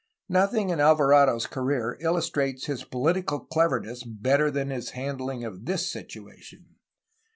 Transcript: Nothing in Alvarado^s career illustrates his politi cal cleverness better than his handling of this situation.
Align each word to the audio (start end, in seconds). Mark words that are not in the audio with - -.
Nothing 0.29 0.71
in 0.71 0.79
Alvarado^s 0.79 1.47
career 1.47 1.95
illustrates 2.01 2.65
his 2.65 2.83
politi 2.83 3.23
cal 3.23 3.41
cleverness 3.41 4.03
better 4.03 4.49
than 4.49 4.71
his 4.71 4.89
handling 4.97 5.43
of 5.43 5.65
this 5.65 5.91
situation. 5.91 6.77